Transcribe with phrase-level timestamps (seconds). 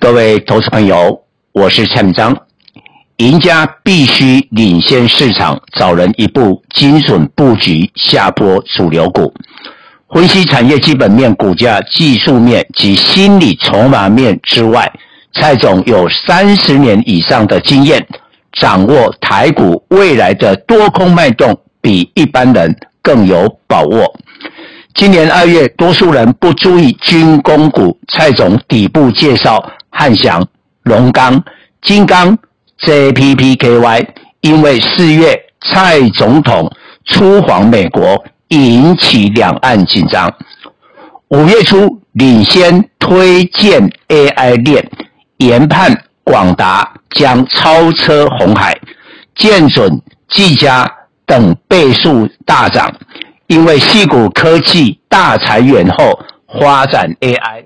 [0.00, 1.20] 各位投资朋友，
[1.52, 2.36] 我是蔡明章。
[3.16, 9.34] 赢家必须领先市场，找人一步精准布局下波主流股。
[10.14, 14.90] 分析产业基本面、股价技术面及心理筹码面之外，
[15.34, 18.06] 蔡总有三十年以上的经验，
[18.52, 24.14] 掌握台股未来的多空脉动，比一般人更有把握。
[24.94, 29.72] 今年二月，多数人不注意军工股，蔡总底部介绍。
[29.98, 30.46] 汉翔、
[30.84, 31.42] 龙钢、
[31.82, 32.38] 金刚、
[32.82, 34.06] JPPKY，
[34.42, 36.70] 因为四月蔡总统
[37.04, 40.32] 出访美国，引起两岸紧张。
[41.30, 44.88] 五月初领先推荐 AI 链，
[45.38, 48.78] 研判广达将超车红海、
[49.34, 50.88] 建准、技嘉
[51.26, 52.88] 等倍数大涨，
[53.48, 56.16] 因为细谷科技大裁员后，
[56.60, 57.64] 发展 AI，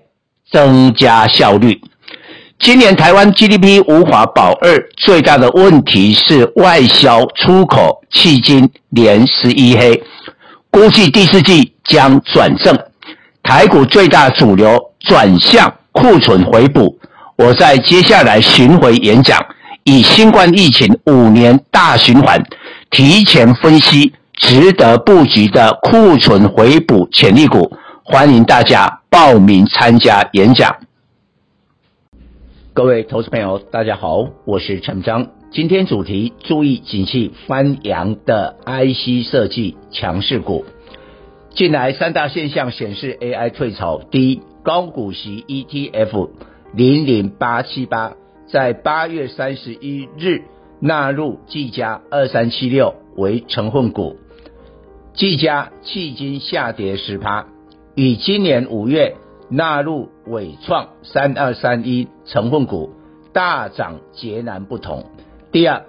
[0.50, 1.78] 增加效率。
[2.62, 10.00] 今年台湾 GDP 无法保二，最大的问题是外销出口迄今连十一黑，
[10.70, 12.78] 估计第四季将转正。
[13.42, 16.96] 台股最大主流转向库存回补。
[17.36, 19.44] 我在接下来巡回演讲，
[19.82, 22.40] 以新冠疫情五年大循环，
[22.92, 30.72] 提前分析值得布局的库存回补潜力股，欢迎大家报名参加演讲。
[32.74, 35.32] 各位投资朋友，大家好，我是陈章。
[35.50, 40.64] 今天主题：注意景气翻扬的 IC 设计强势股。
[41.50, 44.00] 近来三大现象显示 AI 退潮。
[44.10, 46.30] 第一，高股息 ETF
[46.72, 48.14] 零零八七八
[48.46, 50.44] 在八月三十一日
[50.80, 54.16] 纳入技嘉二三七六为成分股，
[55.12, 57.48] 技嘉迄今下跌十趴，
[57.94, 59.16] 与今年五月。
[59.52, 62.94] 纳入伟创三二三一成分股
[63.34, 65.04] 大涨截然不同。
[65.50, 65.84] 第二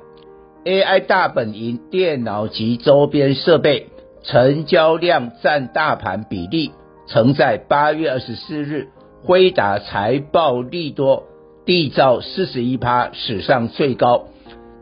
[0.66, 3.88] ，AI 大本营电脑及周边设备
[4.22, 6.72] 成交量占大盘比例，
[7.08, 8.90] 曾在八月二十四日
[9.24, 11.24] 辉达财报利多，
[11.66, 14.26] 缔造四十一趴史上最高，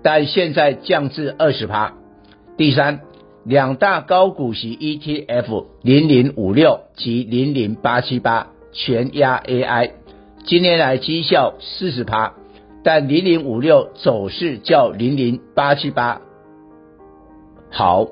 [0.02, 1.94] 但现在降至二十趴。
[2.58, 3.02] 第三，
[3.44, 8.48] 两大高股息 ETF 零零五六及零零八七八。
[8.72, 9.92] 全压 AI，
[10.44, 12.34] 今年来绩效四十趴，
[12.84, 16.22] 但零零五六走势较零零八七八
[17.70, 18.08] 好，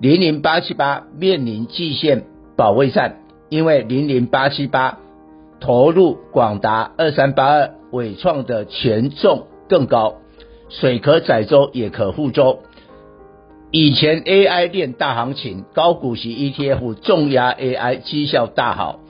[0.00, 2.24] 零零八七八面临季线
[2.56, 4.98] 保卫战，因为零零八七八
[5.60, 10.16] 投入广达二三八二伟创的权重更高，
[10.68, 12.60] 水可载舟也可覆舟。
[13.70, 19.00] 以前 AI 链大行情，高股息 ETF 重压 AI 绩效大好。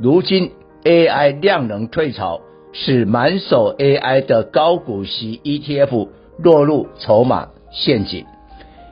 [0.00, 0.52] 如今
[0.84, 2.40] AI 量能退潮，
[2.72, 8.24] 使满手 AI 的高股息 ETF 落入筹码陷阱。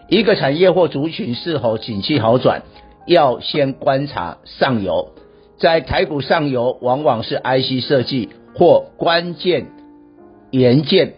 [0.08, 2.62] 一个产业或族群是否景气好转，
[3.06, 5.10] 要先观察上游。
[5.58, 9.68] 在台股上游，往往是 IC 设计或关键
[10.50, 11.14] 元件。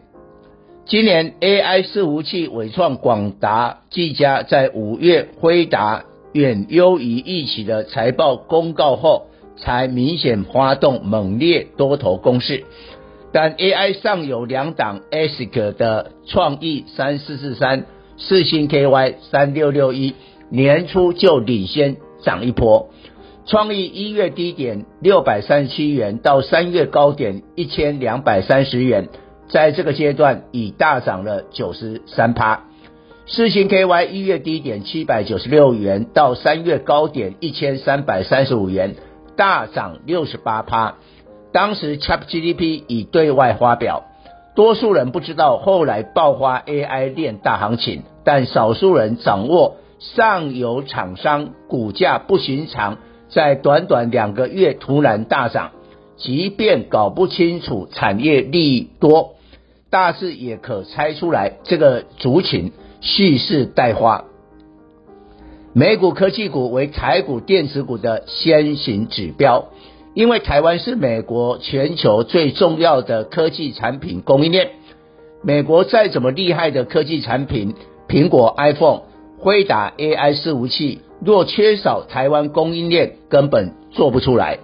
[0.85, 6.05] 今年 AI 伺服器伟创、广达、技嘉在五月辉达
[6.35, 9.28] 远优于预期的财报公告后。
[9.61, 12.65] 才明显发动猛烈多头攻势，
[13.33, 17.85] 但 AI 上有两档 ASIC 的创意三四四三、
[18.17, 20.15] 四星 KY 三六六一，
[20.51, 22.91] 年初就领先涨一波。
[23.47, 29.09] 创意一月低点六百三十七元到三月高点一千两百三十元，
[29.49, 32.65] 在这个阶段已大涨了九十三趴。
[33.27, 38.97] 四星 KY 一月低点七百九十六元到三月高点一千三百三十五元。
[39.39, 40.97] 大涨六十八趴，
[41.53, 44.03] 当时 ChatGPT 已对外发表，
[44.57, 52.99] 多数人不知道后来爆发 AI 链大行情，但少数人掌握上游厂商股价不寻常，
[53.29, 55.71] 在短短两个月突然大涨，
[56.17, 59.35] 即便搞不清楚产业利益多，
[59.89, 64.25] 大致也可猜出来这个族群蓄势待发。
[65.79, 69.69] 美股科技股为台股电子股的先行指标，
[70.13, 74.71] 因为台湾是美国全球最重要的科技产品供应链。
[75.41, 77.77] 美国再怎么厉害的科技产品，
[78.09, 79.03] 苹果 iPhone、
[79.39, 84.59] 辉达 AI 伺服器，若缺少台湾供应链，根本做不出来。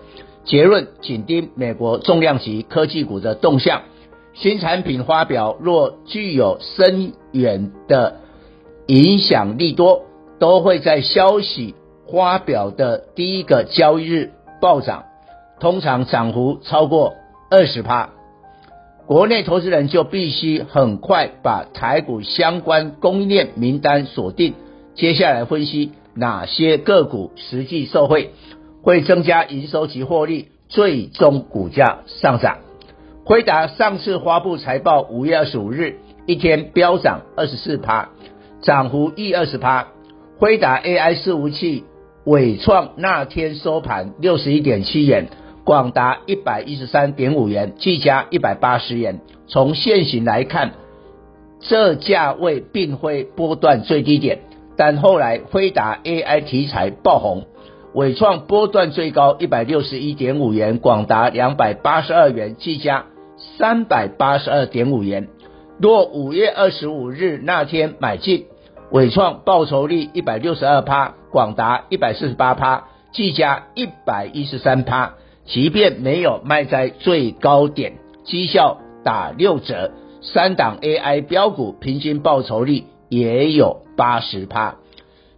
[0.45, 3.83] 结论：紧盯美国重量级科技股的动向，
[4.33, 8.17] 新产品发表若具有深远的
[8.89, 10.07] 影响力多。
[10.39, 11.75] 都会在消息
[12.11, 15.05] 发表的第一个交易日暴涨，
[15.61, 17.15] 通常涨幅超过
[17.51, 18.11] 二十趴。
[19.07, 24.55] 国内投资人就必须很快把台股相关供应链名单锁定，
[24.95, 28.31] 接下来分析哪些个股实际受惠，
[28.83, 32.59] 会增加营收及获利，最终股价上涨。
[33.27, 38.09] 辉达上次发布财报，五月二十五日一天飙涨二十四趴，
[38.63, 39.89] 涨幅逾二十趴。
[40.45, 41.85] 辉达 AI 伺服器
[42.27, 45.29] 纬创那天收盘六十一点七元，
[45.65, 49.21] 广达一百一十三点五元，技嘉一百八十元。
[49.47, 50.73] 从现行来看，
[51.61, 54.41] 这价位并非波段最低点，
[54.77, 57.47] 但后来辉达 AI 题材爆红。
[57.95, 63.07] 纬创波段最高一百六十一点五元，广达两百八十二元，技嘉
[63.57, 65.29] 三百八十二点五元。
[65.81, 68.45] 若五月二十五日那天买进，
[68.95, 75.15] 伟创报酬率一百六十二趴，广达一百四十八趴，技嘉一百一十三趴。
[75.47, 79.91] 即便没有卖在最高点，绩效打六折，
[80.23, 84.77] 三档 AI 标股平均报酬率也有八十趴。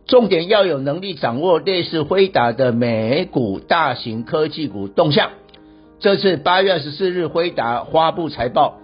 [0.06, 5.30] 重点要有能力掌握类似辉达的美股大型科技股动向。
[5.98, 8.74] 这次八月二十四日辉达发布财报，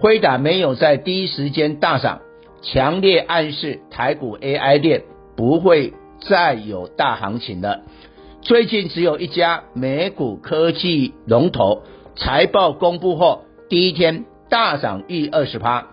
[0.00, 2.20] 辉达没有在第一时间大涨，
[2.62, 5.02] 强烈暗示台股 AI 链
[5.36, 7.82] 不会再有大行情了。
[8.40, 11.82] 最近只有一家美股科技龙头
[12.16, 15.88] 财报公布后，第一天大涨逾二十趴。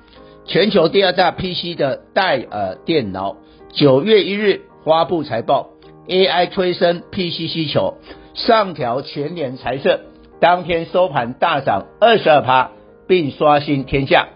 [0.45, 3.37] 全球第二大 PC 的戴尔电脑。
[3.71, 5.69] 九月一日发布财报
[6.07, 7.99] ，AI 推升 PC 需求，
[8.33, 9.99] 上调全年财测，
[10.39, 12.71] 当天收盘大涨二十二趴，
[13.07, 14.29] 并刷新天价。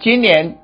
[0.00, 0.56] 今年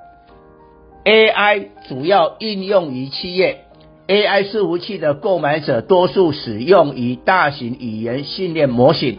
[1.09, 3.61] AI 主要应用于企业
[4.09, 9.19] ，AI 伺服器的购买者多数使用于大型语言训练模型，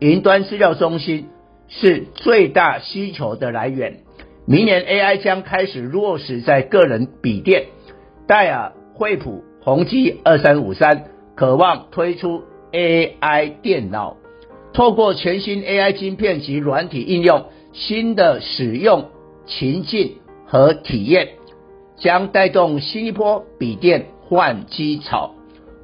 [0.00, 1.28] 云端资料中心
[1.68, 4.00] 是最大需求的来源。
[4.48, 7.66] 明年 AI 将开始落实在个人笔电。
[8.26, 11.04] 戴尔、惠普、宏碁二三五三
[11.36, 12.42] 渴望推出
[12.72, 14.16] AI 电脑，
[14.72, 19.10] 透过全新 AI 晶片及软体应用，新的使用
[19.46, 20.16] 情境
[20.48, 21.28] 和体验，
[21.98, 25.34] 将带动新一波笔电换机潮。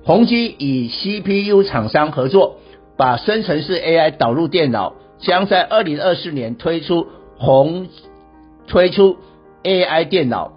[0.04, 2.56] 宏基与 CPU 厂商合作，
[2.96, 7.06] 把生成式 AI 导入电脑，将在二零二四年推出
[7.38, 7.88] 宏
[8.66, 9.16] 推出
[9.62, 10.52] AI 电脑。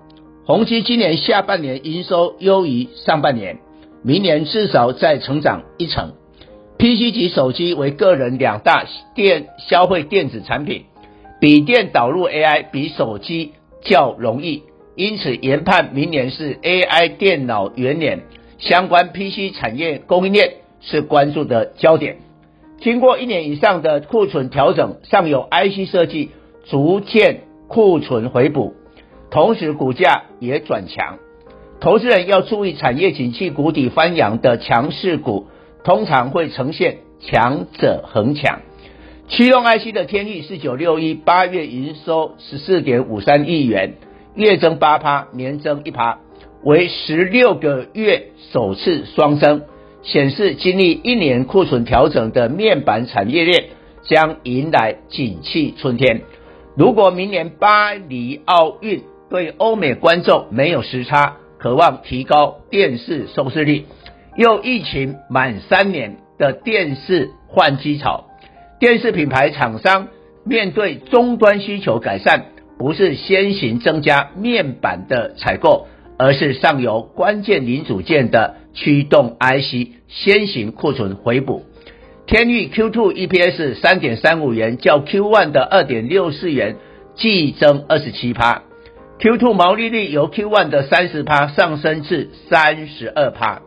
[0.46, 3.60] 宏基今年下半年营收优于上半年，
[4.02, 6.14] 明年至少再成长一成。
[6.78, 10.86] PC 及手机为个人两大电消费电子产品，
[11.42, 14.64] 笔电导入 AI 比手机较容易，
[14.96, 18.24] 因此研判明年是 AI 电脑元年，
[18.58, 22.18] 相关 PC 产业供应链是关注的焦点。
[22.80, 26.30] 经过一年以上的库存调整，上游 IC 设计
[26.66, 28.76] 逐渐库存回补。
[29.30, 31.18] 同时，股价也转强，
[31.80, 35.48] 投资人要注意产业景气谷底翻扬的强势股，
[35.84, 38.62] 通常会呈现强者恒强。
[39.30, 43.96] 驱动 IC 的天钰四九六一八月营收十四点五三亿元，
[44.36, 46.20] 月增八趴，年增一趴，
[46.64, 49.64] 为十六个月首次双增，
[50.02, 53.66] 显示经历一年库存调整的面板产业链
[54.04, 56.22] 将迎来景气春天。
[56.78, 63.84] 如果明年巴黎奥运，对欧美观众没有时差，渴望提高电视收视率，
[64.38, 68.27] 又疫情满三年的电视换机潮，
[68.80, 70.08] 电视品牌厂商
[70.46, 72.42] 面对终端需求改善，
[72.78, 75.88] 不是先行增加面板的采购，
[76.20, 81.66] 而是上游关键零组件的驱动 IC 先行库存回补。
[82.28, 86.76] 天钰 Q2 EPS 三点三五元，较 Q1 的二点六四元，
[87.16, 88.62] 季增二十七趴。
[89.20, 93.64] Q2 毛利率由 Q1 的三十趴上升至三十二趴。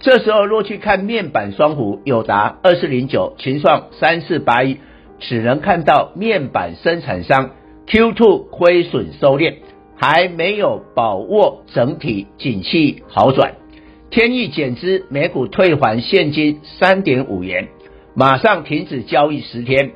[0.00, 4.78] 这时候若去看面板双虎，友达二四零九，群创三四八一，
[5.18, 7.50] 只能看到面板生产商
[7.88, 9.56] Q2 亏损收敛，
[9.96, 13.54] 还没有把握整体景气好转。
[14.10, 17.68] 天钰减资每股退还现金三点五元，
[18.14, 19.90] 马上停止交易十天。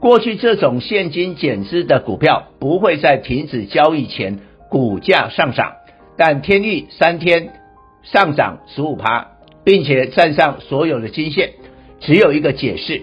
[0.00, 4.40] 过去这种现金减资的股票不会在停止交易前
[4.70, 5.74] 股价上涨，
[6.16, 7.50] 但天钰三天
[8.02, 9.31] 上涨十五趴，
[9.64, 11.52] 并且站上所有的金线，
[12.00, 13.02] 只有一个解释：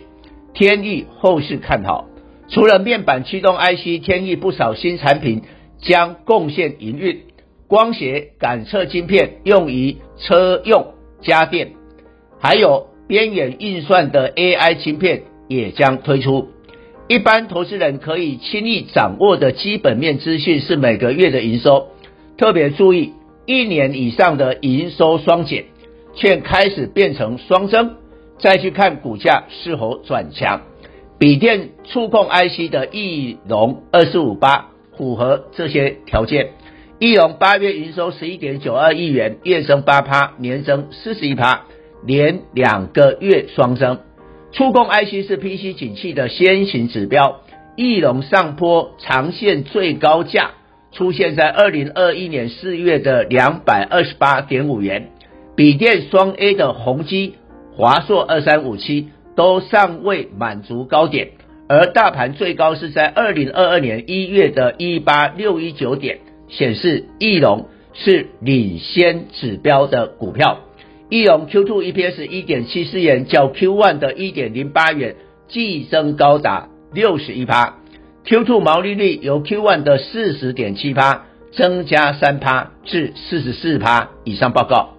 [0.54, 2.08] 天钰后市看好。
[2.50, 5.44] 除了面板驱动 IC，天钰不少新产品
[5.80, 7.22] 将贡献营运，
[7.68, 11.74] 光学感测晶片用于车用家电，
[12.39, 16.50] 还有边缘运算的 AI 晶片也将推出。
[17.08, 21.88] 一般投资人可以轻易掌握的基本面资讯是每个月的营收，
[22.38, 23.13] 特别注意
[23.46, 25.66] 一年以上的营收双减，
[26.16, 27.96] 却开始变成双增，
[28.39, 30.62] 再去看股价是否转强。
[31.18, 36.51] 笔电触控 IC 的翼龙二四五八符合这些条件。
[37.00, 41.66] 翼龙八月营收十一点九二亿元，月增八趴，年增四十一趴，
[42.06, 44.00] 连两个月双增。
[44.51, 47.42] 触控 IC 是 PC 景气的先行指标，
[47.75, 50.51] 翼龙上坡长线最高价
[50.92, 55.12] 出现在二零二一年四月的两百二十八点五元，
[55.60, 57.34] 笔电双 A 的宏基、
[57.74, 61.32] 华硕二三五七都尚未满足高点，
[61.68, 70.60] 而大盘最高是在二零二二年一月的一八六一九点，显示义隆是领先指标的股票。
[71.10, 75.18] 义隆 Q2 EPS 一点七四元，较 Q1 的一点零八元，
[75.50, 77.80] 季增高达六十一趴。
[78.25, 84.54] Q2 毛利率由 Q1 的四十点七趴增加三趴至四十四趴以上。
[84.54, 84.99] 报告。